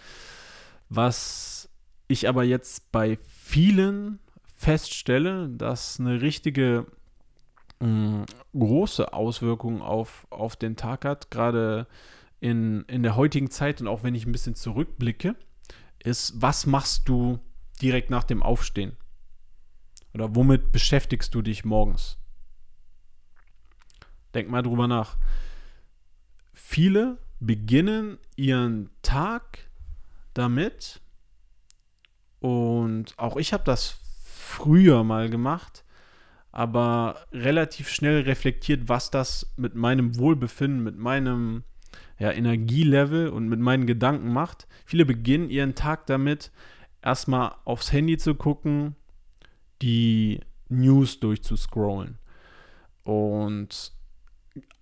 was 0.88 1.70
ich 2.08 2.28
aber 2.28 2.44
jetzt 2.44 2.92
bei 2.92 3.18
vielen 3.42 4.18
feststelle, 4.56 5.48
dass 5.48 5.98
eine 5.98 6.20
richtige 6.20 6.86
mh, 7.80 8.26
große 8.52 9.12
Auswirkung 9.12 9.80
auf, 9.80 10.26
auf 10.30 10.56
den 10.56 10.76
Tag 10.76 11.04
hat, 11.04 11.30
gerade 11.30 11.86
in, 12.40 12.84
in 12.86 13.02
der 13.02 13.16
heutigen 13.16 13.50
Zeit 13.50 13.80
und 13.80 13.88
auch 13.88 14.02
wenn 14.02 14.14
ich 14.14 14.26
ein 14.26 14.32
bisschen 14.32 14.54
zurückblicke, 14.54 15.36
ist, 16.02 16.40
was 16.40 16.66
machst 16.66 17.08
du 17.08 17.38
direkt 17.80 18.10
nach 18.10 18.24
dem 18.24 18.42
Aufstehen? 18.42 18.96
Oder 20.14 20.34
womit 20.34 20.72
beschäftigst 20.72 21.34
du 21.34 21.42
dich 21.42 21.64
morgens? 21.64 22.18
Denk 24.34 24.48
mal 24.48 24.62
drüber 24.62 24.88
nach. 24.88 25.16
Viele 26.52 27.18
beginnen 27.40 28.18
ihren 28.36 28.90
Tag 29.02 29.70
damit, 30.34 31.00
und 32.40 33.14
auch 33.18 33.36
ich 33.36 33.52
habe 33.52 33.64
das 33.64 33.98
früher 34.24 35.04
mal 35.04 35.28
gemacht, 35.28 35.84
aber 36.52 37.26
relativ 37.32 37.88
schnell 37.88 38.22
reflektiert, 38.22 38.88
was 38.88 39.10
das 39.10 39.52
mit 39.56 39.74
meinem 39.74 40.18
Wohlbefinden, 40.18 40.82
mit 40.82 40.98
meinem 40.98 41.62
ja, 42.18 42.32
Energielevel 42.32 43.28
und 43.28 43.48
mit 43.48 43.60
meinen 43.60 43.86
Gedanken 43.86 44.32
macht. 44.32 44.66
Viele 44.84 45.04
beginnen 45.04 45.50
ihren 45.50 45.74
Tag 45.74 46.06
damit, 46.06 46.50
erstmal 47.02 47.54
aufs 47.64 47.92
Handy 47.92 48.16
zu 48.16 48.34
gucken, 48.34 48.96
die 49.82 50.40
News 50.68 51.20
durchzuscrollen. 51.20 52.18
Und 53.04 53.92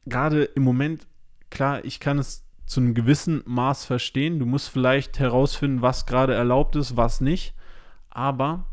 gerade 0.07 0.45
im 0.45 0.63
Moment, 0.63 1.07
klar, 1.51 1.85
ich 1.85 2.01
kann 2.01 2.19
es 2.19 2.45
zu 2.67 2.81
einem 2.81 2.95
gewissen 2.95 3.43
Maß 3.47 3.87
verstehen. 3.87 4.39
Du 4.39 4.47
musst 4.47 4.69
vielleicht 4.69 5.19
herausfinden, 5.19 5.83
was 5.83 6.07
gerade 6.07 6.35
erlaubt 6.35 6.77
ist, 6.77 6.97
was 6.97 7.21
nicht. 7.21 7.55
Aber 8.11 8.67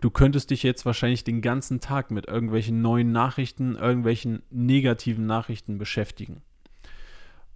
du 0.00 0.10
könntest 0.10 0.50
dich 0.50 0.62
jetzt 0.62 0.86
wahrscheinlich 0.86 1.24
den 1.24 1.42
ganzen 1.42 1.80
Tag 1.80 2.10
mit 2.10 2.26
irgendwelchen 2.26 2.80
neuen 2.80 3.12
Nachrichten, 3.12 3.76
irgendwelchen 3.76 4.42
negativen 4.50 5.26
Nachrichten 5.26 5.76
beschäftigen. 5.76 6.42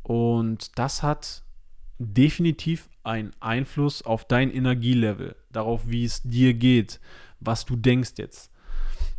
Und 0.02 0.78
das 0.78 1.02
hat 1.02 1.44
definitiv 1.98 2.88
einen 3.02 3.32
Einfluss 3.40 4.02
auf 4.02 4.26
dein 4.26 4.50
Energielevel, 4.50 5.36
darauf, 5.52 5.82
wie 5.86 6.04
es 6.04 6.22
dir 6.22 6.54
geht, 6.54 7.00
was 7.40 7.64
du 7.64 7.76
denkst 7.76 8.12
jetzt. 8.16 8.50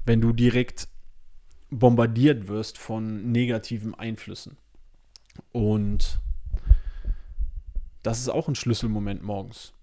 Wenn 0.05 0.21
du 0.21 0.33
direkt 0.33 0.87
bombardiert 1.69 2.47
wirst 2.47 2.77
von 2.77 3.31
negativen 3.31 3.95
Einflüssen. 3.95 4.57
Und 5.51 6.19
das 8.03 8.19
ist 8.19 8.29
auch 8.29 8.47
ein 8.47 8.55
Schlüsselmoment 8.55 9.23
morgens 9.23 9.73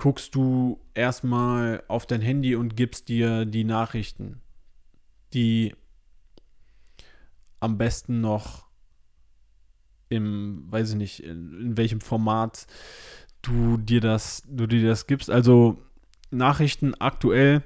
guckst 0.00 0.34
du 0.34 0.80
erstmal 0.94 1.84
auf 1.86 2.06
dein 2.06 2.22
Handy 2.22 2.56
und 2.56 2.74
gibst 2.74 3.10
dir 3.10 3.44
die 3.44 3.64
Nachrichten, 3.64 4.40
die 5.34 5.74
am 7.60 7.76
besten 7.76 8.22
noch 8.22 8.64
im, 10.08 10.64
weiß 10.72 10.92
ich 10.92 10.96
nicht, 10.96 11.22
in, 11.22 11.52
in, 11.60 11.76
welchem 11.76 12.00
Format 12.00 12.66
du 13.42 13.76
dir 13.76 14.00
das, 14.00 14.42
du 14.48 14.66
dir 14.66 14.86
das 14.86 15.06
gibst. 15.06 15.30
Also 15.30 15.78
Nachrichten 16.30 16.94
aktuell, 16.94 17.62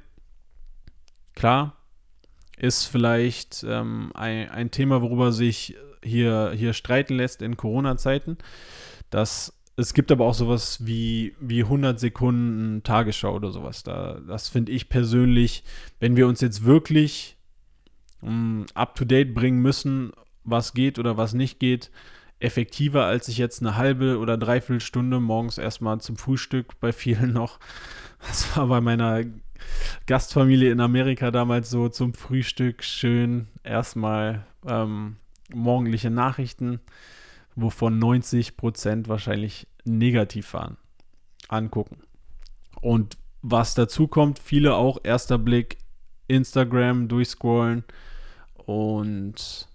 klar, 1.35 1.77
ist 2.57 2.85
vielleicht 2.85 3.65
ähm, 3.69 4.13
ein, 4.15 4.49
ein 4.51 4.71
Thema, 4.71 5.03
worüber 5.03 5.33
sich 5.33 5.77
hier, 6.03 6.53
hier 6.55 6.73
streiten 6.73 7.17
lässt 7.17 7.43
in 7.43 7.57
Corona-Zeiten. 7.57 8.39
Das 9.11 9.53
es 9.77 9.93
gibt 9.93 10.13
aber 10.13 10.25
auch 10.25 10.35
sowas 10.35 10.87
wie, 10.87 11.35
wie 11.41 11.63
100 11.63 11.99
Sekunden 11.99 12.83
Tagesschau 12.85 13.35
oder 13.35 13.51
sowas. 13.51 13.83
Da, 13.83 14.21
das 14.27 14.49
finde 14.49 14.73
ich 14.73 14.89
persönlich, 14.89 15.65
wenn 15.99 16.17
wir 16.17 16.29
uns 16.29 16.41
jetzt 16.41 16.65
wirklich 16.65 17.37
um, 18.21 18.61
mm, 18.61 18.67
up-to-date 18.75 19.35
bringen 19.35 19.61
müssen, 19.61 20.13
was 20.45 20.75
geht 20.75 20.99
oder 20.99 21.17
was 21.17 21.35
nicht 21.35 21.59
geht, 21.59 21.91
effektiver, 22.45 23.05
als 23.05 23.29
ich 23.29 23.39
jetzt 23.39 23.61
eine 23.61 23.77
halbe 23.77 24.19
oder 24.19 24.37
dreiviertel 24.37 24.81
Stunde 24.81 25.21
morgens 25.21 25.59
erstmal 25.59 26.01
zum 26.01 26.17
Frühstück 26.17 26.79
bei 26.81 26.93
vielen 26.93 27.33
noch. 27.33 27.59
Das 28.27 28.57
war 28.57 28.69
bei 28.69 28.81
meiner 28.81 29.23
Gastfamilie 30.07 30.71
in 30.71 30.81
Amerika 30.81 31.31
damals 31.31 31.71
so 31.71 31.89
zum 31.89 32.15
Frühstück 32.15 32.83
schön 32.83 33.49
erstmal 33.63 34.47
ähm, 34.67 35.17
morgendliche 35.53 36.11
Nachrichten 36.11 36.81
wovon 37.57 37.99
90 37.99 38.57
Prozent 38.57 39.09
wahrscheinlich 39.09 39.67
negativ 39.85 40.55
waren, 40.55 40.77
angucken. 41.49 41.99
Und 42.81 43.17
was 43.43 43.75
dazu 43.75 44.09
kommt, 44.09 44.39
viele 44.39 44.75
auch 44.75 44.99
erster 45.03 45.39
Blick 45.39 45.79
Instagram 46.27 47.09
durchscrollen 47.09 47.85
und 48.55 49.69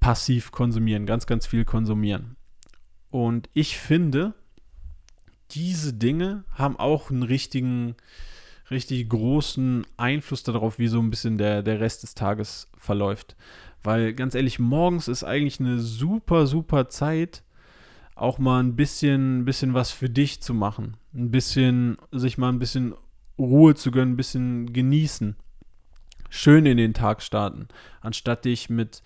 passiv 0.00 0.50
konsumieren, 0.50 1.06
ganz, 1.06 1.26
ganz 1.26 1.46
viel 1.46 1.64
konsumieren. 1.64 2.36
Und 3.10 3.48
ich 3.54 3.76
finde, 3.76 4.34
diese 5.52 5.92
Dinge 5.92 6.44
haben 6.54 6.78
auch 6.78 7.10
einen 7.10 7.22
richtigen, 7.22 7.96
richtig 8.70 9.08
großen 9.08 9.86
Einfluss 9.96 10.42
darauf, 10.42 10.78
wie 10.78 10.88
so 10.88 11.00
ein 11.00 11.10
bisschen 11.10 11.38
der, 11.38 11.62
der 11.62 11.80
Rest 11.80 12.02
des 12.02 12.14
Tages 12.14 12.68
verläuft. 12.78 13.36
Weil 13.82 14.14
ganz 14.14 14.34
ehrlich, 14.34 14.58
morgens 14.58 15.08
ist 15.08 15.24
eigentlich 15.24 15.60
eine 15.60 15.80
super, 15.80 16.46
super 16.46 16.88
Zeit, 16.88 17.42
auch 18.14 18.38
mal 18.38 18.62
ein 18.62 18.76
bisschen, 18.76 19.44
bisschen 19.44 19.74
was 19.74 19.90
für 19.90 20.10
dich 20.10 20.42
zu 20.42 20.54
machen. 20.54 20.96
Ein 21.14 21.30
bisschen, 21.30 21.96
sich 22.12 22.38
mal 22.38 22.50
ein 22.50 22.58
bisschen 22.58 22.94
Ruhe 23.38 23.74
zu 23.74 23.90
gönnen, 23.90 24.12
ein 24.12 24.18
bisschen 24.18 24.72
genießen. 24.72 25.36
Schön 26.28 26.66
in 26.66 26.76
den 26.76 26.94
Tag 26.94 27.22
starten, 27.22 27.68
anstatt 28.02 28.44
dich 28.44 28.70
mit 28.70 29.02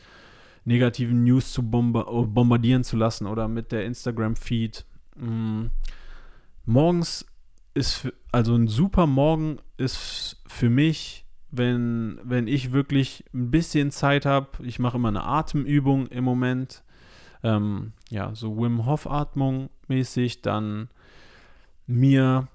negativen 0.64 1.24
News 1.24 1.52
zu 1.52 1.62
bombardieren 1.62 2.84
zu 2.84 2.96
lassen 2.96 3.26
oder 3.26 3.48
mit 3.48 3.72
der 3.72 3.84
Instagram-Feed. 3.84 4.84
Mm. 5.16 5.66
Morgens 6.66 7.26
ist, 7.74 8.08
also 8.32 8.54
ein 8.54 8.68
super 8.68 9.06
Morgen 9.06 9.58
ist 9.76 10.42
für 10.46 10.70
mich 10.70 11.24
wenn, 11.56 12.18
wenn 12.22 12.46
ich 12.48 12.72
wirklich 12.72 13.24
ein 13.32 13.50
bisschen 13.50 13.90
Zeit 13.90 14.26
habe, 14.26 14.64
ich 14.64 14.78
mache 14.78 14.96
immer 14.96 15.08
eine 15.08 15.24
Atemübung 15.24 16.06
im 16.08 16.24
Moment, 16.24 16.82
ähm, 17.42 17.92
ja, 18.10 18.34
so 18.34 18.56
Wim 18.56 18.86
Hof 18.86 19.08
Atmung 19.08 19.70
mäßig, 19.86 20.42
dann 20.42 20.88
mir, 21.86 22.48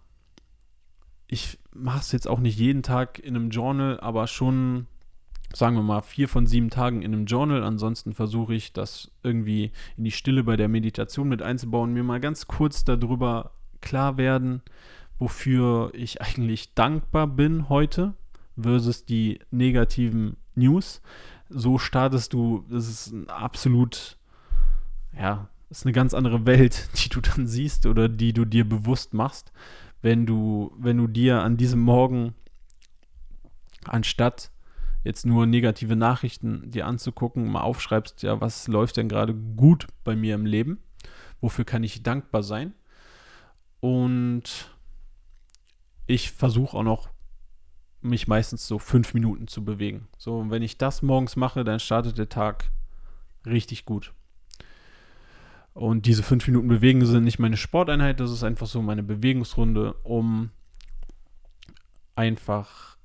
ich 1.27 1.59
mache 1.73 1.99
es 1.99 2.11
jetzt 2.11 2.27
auch 2.27 2.39
nicht 2.39 2.57
jeden 2.57 2.83
Tag 2.83 3.19
in 3.19 3.35
einem 3.35 3.51
Journal, 3.51 3.99
aber 3.99 4.27
schon, 4.27 4.87
sagen 5.53 5.75
wir 5.75 5.83
mal, 5.83 6.01
vier 6.01 6.27
von 6.27 6.45
sieben 6.45 6.69
Tagen 6.69 7.01
in 7.01 7.13
einem 7.13 7.25
Journal. 7.25 7.63
Ansonsten 7.63 8.13
versuche 8.13 8.53
ich 8.53 8.73
das 8.73 9.11
irgendwie 9.23 9.71
in 9.97 10.03
die 10.03 10.11
Stille 10.11 10.43
bei 10.43 10.55
der 10.55 10.67
Meditation 10.67 11.27
mit 11.27 11.41
einzubauen, 11.41 11.93
mir 11.93 12.03
mal 12.03 12.19
ganz 12.19 12.47
kurz 12.47 12.83
darüber 12.83 13.51
klar 13.81 14.17
werden, 14.17 14.61
wofür 15.17 15.91
ich 15.93 16.21
eigentlich 16.21 16.73
dankbar 16.73 17.27
bin 17.27 17.69
heute 17.69 18.13
versus 18.59 19.05
die 19.05 19.39
negativen 19.51 20.37
News. 20.55 21.01
So 21.49 21.77
startest 21.77 22.33
du, 22.33 22.65
das 22.69 22.87
ist 22.87 23.11
ein 23.11 23.29
absolut, 23.29 24.17
ja, 25.17 25.49
ist 25.69 25.85
eine 25.85 25.93
ganz 25.93 26.13
andere 26.13 26.45
Welt, 26.45 26.89
die 27.03 27.09
du 27.09 27.21
dann 27.21 27.47
siehst 27.47 27.85
oder 27.85 28.07
die 28.07 28.33
du 28.33 28.45
dir 28.45 28.67
bewusst 28.67 29.13
machst, 29.13 29.51
wenn 30.01 30.25
du, 30.25 30.71
wenn 30.77 30.97
du 30.97 31.07
dir 31.07 31.41
an 31.41 31.57
diesem 31.57 31.79
Morgen 31.79 32.35
anstatt 33.85 34.51
jetzt 35.03 35.25
nur 35.25 35.45
negative 35.45 35.95
Nachrichten 35.95 36.69
dir 36.69 36.85
anzugucken, 36.87 37.49
mal 37.49 37.61
aufschreibst, 37.61 38.23
ja, 38.23 38.41
was 38.41 38.67
läuft 38.67 38.97
denn 38.97 39.09
gerade 39.09 39.33
gut 39.33 39.87
bei 40.03 40.15
mir 40.15 40.35
im 40.35 40.45
Leben? 40.45 40.79
Wofür 41.41 41.65
kann 41.65 41.83
ich 41.83 42.03
dankbar 42.03 42.43
sein? 42.43 42.73
Und 43.79 44.69
ich 46.05 46.31
versuche 46.31 46.75
auch 46.77 46.83
noch, 46.83 47.09
mich 48.01 48.27
meistens 48.27 48.65
so 48.65 48.79
fünf 48.79 49.13
Minuten 49.13 49.47
zu 49.47 49.63
bewegen. 49.63 50.07
So, 50.17 50.37
und 50.37 50.51
wenn 50.51 50.63
ich 50.63 50.77
das 50.77 51.01
morgens 51.01 51.35
mache, 51.35 51.63
dann 51.63 51.79
startet 51.79 52.17
der 52.17 52.29
Tag 52.29 52.71
richtig 53.45 53.85
gut. 53.85 54.13
Und 55.73 56.05
diese 56.05 56.23
fünf 56.23 56.47
Minuten 56.47 56.67
Bewegen 56.67 57.05
sind 57.05 57.23
nicht 57.23 57.39
meine 57.39 57.57
Sporteinheit, 57.57 58.19
das 58.19 58.31
ist 58.31 58.43
einfach 58.43 58.67
so 58.67 58.81
meine 58.81 59.03
Bewegungsrunde, 59.03 59.93
um 60.03 60.51
einfach 62.15 62.97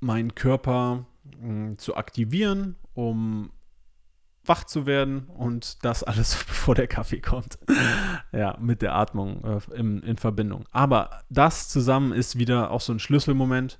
meinen 0.00 0.34
Körper 0.34 1.06
mh, 1.40 1.42
hm, 1.42 1.78
zu 1.78 1.96
aktivieren, 1.96 2.76
um 2.94 3.50
wach 4.44 4.64
zu 4.64 4.86
werden 4.86 5.26
und 5.28 5.84
das 5.84 6.02
alles 6.02 6.34
bevor 6.48 6.74
der 6.74 6.86
Kaffee 6.86 7.20
kommt. 7.20 7.58
ja, 8.32 8.56
mit 8.60 8.82
der 8.82 8.94
Atmung 8.94 9.44
äh, 9.44 9.60
in, 9.74 10.02
in 10.02 10.16
Verbindung. 10.16 10.64
Aber 10.70 11.22
das 11.28 11.68
zusammen 11.68 12.12
ist 12.12 12.38
wieder 12.38 12.70
auch 12.70 12.80
so 12.80 12.92
ein 12.92 12.98
Schlüsselmoment, 12.98 13.78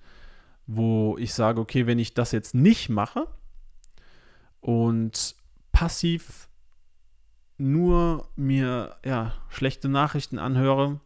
wo 0.67 1.17
ich 1.19 1.33
sage, 1.33 1.61
okay, 1.61 1.87
wenn 1.87 1.99
ich 1.99 2.15
das 2.15 2.33
jetzt 2.33 2.55
nicht 2.55 2.91
mache 2.91 3.27
und 4.61 5.35
passiv 5.73 6.49
nur 7.57 8.29
mir 8.37 8.97
ja, 9.05 9.35
schlechte 9.49 9.89
Nachrichten 9.89 10.39
anhöre 10.39 11.01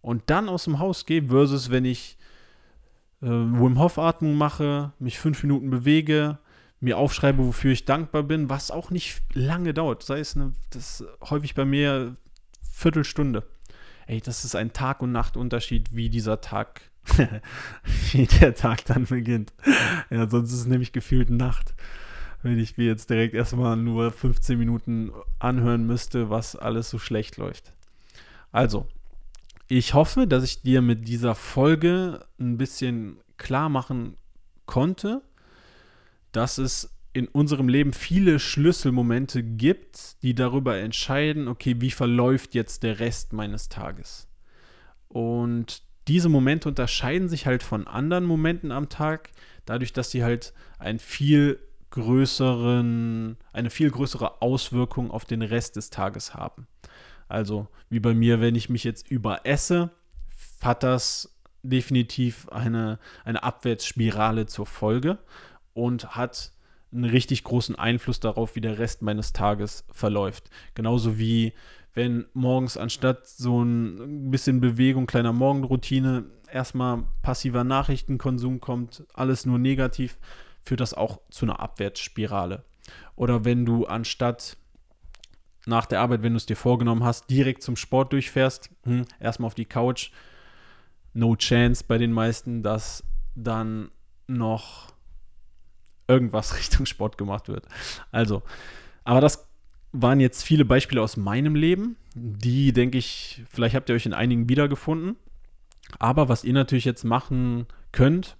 und 0.00 0.22
dann 0.30 0.48
aus 0.48 0.64
dem 0.64 0.78
Haus 0.78 1.04
gehe, 1.04 1.28
versus 1.28 1.70
wenn 1.70 1.84
ich 1.84 2.16
äh, 3.22 3.26
Wim 3.26 3.78
Hof 3.78 3.98
Atmung 3.98 4.34
mache, 4.34 4.92
mich 4.98 5.18
fünf 5.18 5.42
Minuten 5.42 5.70
bewege, 5.70 6.38
mir 6.80 6.98
aufschreibe, 6.98 7.46
wofür 7.46 7.72
ich 7.72 7.84
dankbar 7.84 8.24
bin, 8.24 8.48
was 8.48 8.70
auch 8.70 8.90
nicht 8.90 9.22
lange 9.32 9.72
dauert. 9.72 10.02
Sei 10.02 10.18
es 10.18 10.36
eine, 10.36 10.52
das 10.70 11.04
häufig 11.22 11.54
bei 11.54 11.64
mir 11.64 12.16
Viertelstunde. 12.72 13.44
Ey, 14.06 14.20
das 14.20 14.44
ist 14.44 14.56
ein 14.56 14.72
Tag- 14.72 15.00
und 15.00 15.12
Nachtunterschied, 15.12 15.94
wie 15.94 16.10
dieser 16.10 16.40
Tag, 16.40 16.80
wie 18.12 18.26
der 18.26 18.54
Tag 18.54 18.84
dann 18.86 19.04
beginnt. 19.04 19.52
Ja, 20.10 20.28
sonst 20.28 20.52
ist 20.52 20.60
es 20.60 20.66
nämlich 20.66 20.92
gefühlt 20.92 21.30
Nacht. 21.30 21.74
Wenn 22.42 22.58
ich 22.58 22.76
mir 22.76 22.86
jetzt 22.86 23.08
direkt 23.08 23.34
erstmal 23.34 23.76
nur 23.76 24.10
15 24.10 24.58
Minuten 24.58 25.12
anhören 25.38 25.86
müsste, 25.86 26.28
was 26.28 26.56
alles 26.56 26.90
so 26.90 26.98
schlecht 26.98 27.36
läuft. 27.36 27.72
Also, 28.50 28.88
ich 29.78 29.94
hoffe, 29.94 30.26
dass 30.26 30.44
ich 30.44 30.60
dir 30.60 30.82
mit 30.82 31.08
dieser 31.08 31.34
Folge 31.34 32.26
ein 32.38 32.58
bisschen 32.58 33.16
klar 33.38 33.70
machen 33.70 34.18
konnte, 34.66 35.22
dass 36.30 36.58
es 36.58 36.94
in 37.14 37.26
unserem 37.26 37.68
Leben 37.68 37.94
viele 37.94 38.38
Schlüsselmomente 38.38 39.42
gibt, 39.42 40.22
die 40.22 40.34
darüber 40.34 40.76
entscheiden, 40.76 41.48
okay, 41.48 41.76
wie 41.78 41.90
verläuft 41.90 42.54
jetzt 42.54 42.82
der 42.82 43.00
Rest 43.00 43.32
meines 43.32 43.70
Tages. 43.70 44.28
Und 45.08 45.82
diese 46.06 46.28
Momente 46.28 46.68
unterscheiden 46.68 47.30
sich 47.30 47.46
halt 47.46 47.62
von 47.62 47.86
anderen 47.86 48.24
Momenten 48.24 48.72
am 48.72 48.90
Tag, 48.90 49.30
dadurch, 49.64 49.94
dass 49.94 50.10
sie 50.10 50.22
halt 50.22 50.52
einen 50.78 50.98
viel 50.98 51.58
größeren, 51.92 53.38
eine 53.54 53.70
viel 53.70 53.90
größere 53.90 54.42
Auswirkung 54.42 55.10
auf 55.10 55.24
den 55.24 55.40
Rest 55.40 55.76
des 55.76 55.88
Tages 55.88 56.34
haben. 56.34 56.66
Also 57.28 57.68
wie 57.88 58.00
bei 58.00 58.14
mir, 58.14 58.40
wenn 58.40 58.54
ich 58.54 58.68
mich 58.68 58.84
jetzt 58.84 59.10
überesse, 59.10 59.90
hat 60.62 60.82
das 60.82 61.36
definitiv 61.62 62.48
eine, 62.48 62.98
eine 63.24 63.42
Abwärtsspirale 63.42 64.46
zur 64.46 64.66
Folge 64.66 65.18
und 65.74 66.16
hat 66.16 66.52
einen 66.92 67.04
richtig 67.04 67.44
großen 67.44 67.76
Einfluss 67.76 68.20
darauf, 68.20 68.54
wie 68.54 68.60
der 68.60 68.78
Rest 68.78 69.02
meines 69.02 69.32
Tages 69.32 69.84
verläuft. 69.90 70.50
Genauso 70.74 71.18
wie 71.18 71.54
wenn 71.94 72.24
morgens 72.32 72.76
anstatt 72.76 73.26
so 73.26 73.62
ein 73.62 74.30
bisschen 74.30 74.60
Bewegung, 74.60 75.06
kleiner 75.06 75.32
Morgenroutine, 75.32 76.24
erstmal 76.50 77.04
passiver 77.22 77.64
Nachrichtenkonsum 77.64 78.60
kommt, 78.60 79.04
alles 79.14 79.46
nur 79.46 79.58
negativ, 79.58 80.18
führt 80.64 80.80
das 80.80 80.94
auch 80.94 81.20
zu 81.30 81.44
einer 81.44 81.60
Abwärtsspirale. 81.60 82.64
Oder 83.14 83.44
wenn 83.44 83.66
du 83.66 83.86
anstatt 83.86 84.56
nach 85.66 85.86
der 85.86 86.00
Arbeit, 86.00 86.22
wenn 86.22 86.32
du 86.32 86.36
es 86.36 86.46
dir 86.46 86.56
vorgenommen 86.56 87.04
hast, 87.04 87.30
direkt 87.30 87.62
zum 87.62 87.76
Sport 87.76 88.12
durchfährst, 88.12 88.70
hm, 88.84 89.04
erstmal 89.20 89.46
auf 89.46 89.54
die 89.54 89.64
Couch, 89.64 90.10
no 91.14 91.36
chance 91.36 91.84
bei 91.86 91.98
den 91.98 92.12
meisten, 92.12 92.62
dass 92.62 93.04
dann 93.34 93.90
noch 94.26 94.92
irgendwas 96.08 96.56
Richtung 96.58 96.86
Sport 96.86 97.18
gemacht 97.18 97.48
wird. 97.48 97.66
Also, 98.10 98.42
aber 99.04 99.20
das 99.20 99.48
waren 99.92 100.20
jetzt 100.20 100.42
viele 100.42 100.64
Beispiele 100.64 101.02
aus 101.02 101.16
meinem 101.16 101.54
Leben, 101.54 101.96
die, 102.14 102.72
denke 102.72 102.98
ich, 102.98 103.42
vielleicht 103.48 103.74
habt 103.74 103.88
ihr 103.88 103.94
euch 103.94 104.06
in 104.06 104.14
einigen 104.14 104.48
wiedergefunden. 104.48 105.16
Aber 105.98 106.28
was 106.28 106.44
ihr 106.44 106.54
natürlich 106.54 106.86
jetzt 106.86 107.04
machen 107.04 107.66
könnt, 107.90 108.36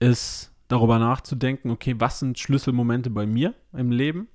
ist 0.00 0.52
darüber 0.68 0.98
nachzudenken, 0.98 1.70
okay, 1.70 1.94
was 1.98 2.18
sind 2.18 2.38
Schlüsselmomente 2.38 3.10
bei 3.10 3.26
mir 3.26 3.54
im 3.74 3.90
Leben, 3.90 4.28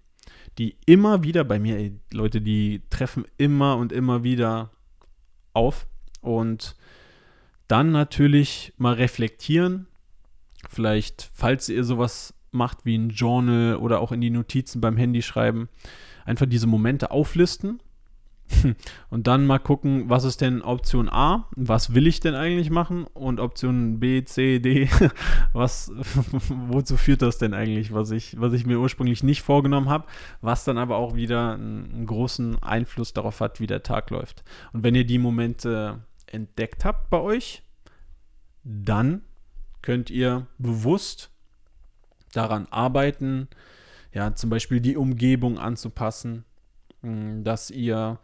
die 0.58 0.78
immer 0.86 1.24
wieder 1.24 1.44
bei 1.44 1.60
mir, 1.60 1.78
ey, 1.78 2.00
Leute, 2.12 2.42
die 2.42 2.82
treffen 2.90 3.26
immer 3.38 3.78
und 3.78 3.92
immer 3.92 4.24
wieder 4.24 4.72
auf 5.54 5.88
und 6.22 6.76
dann 7.68 7.92
natürlich 7.92 8.74
mal 8.78 8.94
reflektieren, 8.94 9.88
Vielleicht, 10.70 11.30
falls 11.34 11.70
ihr 11.70 11.84
sowas 11.84 12.34
macht 12.52 12.86
wie 12.86 12.98
ein 12.98 13.10
Journal 13.10 13.78
oder 13.78 14.00
auch 14.00 14.12
in 14.12 14.22
die 14.22 14.30
Notizen 14.30 14.82
beim 14.82 14.98
Handy 14.98 15.22
schreiben, 15.22 15.70
einfach 16.26 16.46
diese 16.46 16.68
Momente 16.68 17.12
auflisten 17.12 17.80
und 19.10 19.28
dann 19.28 19.46
mal 19.46 19.60
gucken, 19.60 20.10
was 20.10 20.24
ist 20.24 20.42
denn 20.42 20.62
Option 20.62 21.10
A, 21.10 21.48
was 21.56 21.94
will 21.94 22.08
ich 22.08 22.20
denn 22.20 22.36
eigentlich 22.36 22.70
machen 22.70 23.06
und 23.14 23.40
Option 23.40 24.00
B, 24.00 24.24
C, 24.24 24.60
D, 24.60 24.90
was, 25.54 25.92
wozu 26.50 26.98
führt 26.98 27.22
das 27.22 27.38
denn 27.38 27.54
eigentlich, 27.54 27.94
was 27.94 28.12
ich, 28.12 28.40
was 28.40 28.54
ich 28.54 28.66
mir 28.66 28.80
ursprünglich 28.80 29.24
nicht 29.24 29.42
vorgenommen 29.42 29.90
habe, 29.90 30.06
was 30.42 30.64
dann 30.64 30.78
aber 30.78 30.98
auch 30.98 31.16
wieder 31.16 31.54
einen, 31.54 32.06
großen 32.08 32.62
Einfluss 32.64 33.14
darauf 33.14 33.42
hat, 33.42 33.60
wie 33.60 33.68
der 33.68 33.84
Tag 33.84 34.10
läuft. 34.12 34.44
Und 34.72 34.84
wenn 34.84 34.96
ihr 34.96 35.06
die 35.06 35.18
Momente 35.18 36.00
entdeckt 36.28 36.86
habt 36.86 37.10
bei 37.10 37.20
euch, 37.20 37.64
dann 38.64 39.22
könnt 39.82 40.10
ihr 40.10 40.48
bewusst 40.58 41.32
daran 42.34 42.68
arbeiten, 42.70 43.48
ja, 44.14 44.34
zum 44.36 44.50
Beispiel 44.50 44.80
die 44.80 44.98
Umgebung 44.98 45.60
anzupassen, 45.60 46.46
dass 47.02 47.70
ihr 47.70 48.20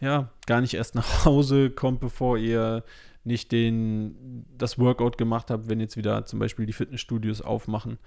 ja 0.00 0.30
gar 0.46 0.60
nicht 0.60 0.74
erst 0.74 0.94
nach 0.94 1.24
Hause 1.24 1.70
kommt, 1.70 2.00
bevor 2.00 2.38
ihr 2.38 2.84
nicht 3.24 3.52
den, 3.52 4.44
das 4.56 4.78
Workout 4.78 5.18
gemacht 5.18 5.50
habt, 5.50 5.68
wenn 5.68 5.80
jetzt 5.80 5.96
wieder 5.96 6.24
zum 6.24 6.38
Beispiel 6.38 6.66
die 6.66 6.72
Fitnessstudios 6.72 7.42
aufmachen. 7.42 7.98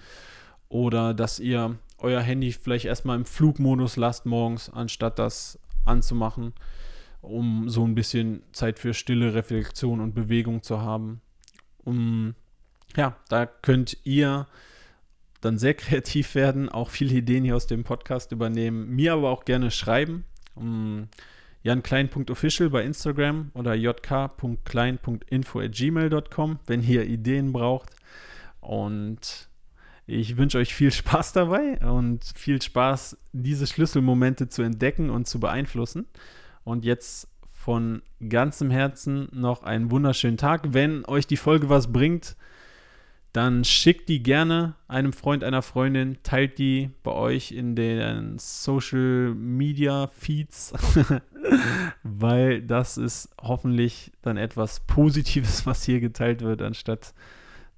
Oder 0.69 1.13
dass 1.13 1.39
ihr 1.39 1.77
euer 1.97 2.21
Handy 2.21 2.51
vielleicht 2.51 2.85
erstmal 2.85 3.17
im 3.17 3.25
Flugmodus 3.25 3.97
lasst 3.97 4.25
morgens, 4.25 4.69
anstatt 4.69 5.19
das 5.19 5.59
anzumachen, 5.85 6.53
um 7.21 7.69
so 7.69 7.85
ein 7.85 7.93
bisschen 7.93 8.41
Zeit 8.51 8.79
für 8.79 8.93
stille 8.93 9.33
Reflexion 9.33 9.99
und 9.99 10.15
Bewegung 10.15 10.63
zu 10.63 10.81
haben. 10.81 11.21
Um 11.83 12.35
ja, 12.95 13.15
da 13.29 13.45
könnt 13.45 13.97
ihr 14.03 14.47
dann 15.41 15.57
sehr 15.57 15.73
kreativ 15.73 16.35
werden, 16.35 16.69
auch 16.69 16.89
viele 16.89 17.15
Ideen 17.15 17.43
hier 17.43 17.55
aus 17.55 17.67
dem 17.67 17.83
Podcast 17.83 18.31
übernehmen, 18.31 18.89
mir 18.89 19.13
aber 19.13 19.29
auch 19.29 19.45
gerne 19.45 19.71
schreiben. 19.71 20.25
Um, 20.55 21.07
janklein.official 21.63 22.69
bei 22.69 22.83
Instagram 22.83 23.51
oder 23.53 23.73
jk.klein.info@gmail.com, 23.75 26.59
wenn 26.65 26.83
ihr 26.83 27.05
Ideen 27.05 27.53
braucht. 27.53 27.95
Und 28.59 29.47
ich 30.07 30.37
wünsche 30.37 30.57
euch 30.57 30.73
viel 30.73 30.91
Spaß 30.91 31.33
dabei 31.33 31.77
und 31.79 32.25
viel 32.35 32.59
Spaß, 32.61 33.17
diese 33.31 33.67
Schlüsselmomente 33.67 34.49
zu 34.49 34.61
entdecken 34.61 35.09
und 35.09 35.27
zu 35.27 35.39
beeinflussen. 35.39 36.05
Und 36.63 36.85
jetzt 36.85 37.27
von 37.51 38.01
ganzem 38.27 38.71
Herzen 38.71 39.29
noch 39.31 39.63
einen 39.63 39.91
wunderschönen 39.91 40.37
Tag. 40.37 40.73
Wenn 40.73 41.05
euch 41.05 41.27
die 41.27 41.37
Folge 41.37 41.69
was 41.69 41.91
bringt, 41.91 42.35
dann 43.33 43.63
schickt 43.63 44.09
die 44.09 44.21
gerne 44.21 44.75
einem 44.87 45.13
Freund, 45.13 45.43
einer 45.43 45.61
Freundin, 45.61 46.17
teilt 46.23 46.57
die 46.57 46.91
bei 47.01 47.11
euch 47.11 47.51
in 47.53 47.75
den 47.75 48.37
Social 48.37 49.33
Media 49.33 50.07
Feeds, 50.07 50.73
weil 52.03 52.61
das 52.61 52.97
ist 52.97 53.29
hoffentlich 53.41 54.11
dann 54.21 54.35
etwas 54.35 54.81
Positives, 54.81 55.65
was 55.65 55.83
hier 55.83 56.01
geteilt 56.01 56.41
wird, 56.41 56.61
anstatt 56.61 57.13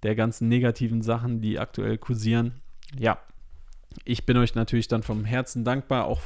der 0.02 0.16
ganzen 0.16 0.48
negativen 0.48 1.02
Sachen, 1.04 1.40
die 1.40 1.60
aktuell 1.60 1.98
kursieren. 1.98 2.62
Ja, 2.98 3.20
ich 4.06 4.26
bin 4.26 4.38
euch 4.38 4.56
natürlich 4.56 4.88
dann 4.88 5.04
vom 5.04 5.24
Herzen 5.24 5.64
dankbar, 5.64 6.06
auch 6.06 6.22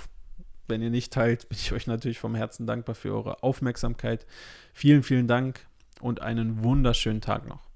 wenn 0.69 0.81
ihr 0.81 0.89
nicht 0.89 1.11
teilt, 1.11 1.49
bin 1.49 1.57
ich 1.57 1.73
euch 1.73 1.85
natürlich 1.85 2.19
vom 2.19 2.33
Herzen 2.33 2.65
dankbar 2.65 2.95
für 2.95 3.13
eure 3.13 3.43
Aufmerksamkeit. 3.43 4.25
Vielen, 4.73 5.03
vielen 5.03 5.27
Dank 5.27 5.67
und 5.99 6.21
einen 6.21 6.63
wunderschönen 6.63 7.19
Tag 7.19 7.45
noch. 7.45 7.66